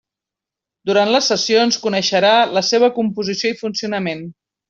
[0.89, 4.27] Durant les sessions coneixerà la seua composició i funcionament.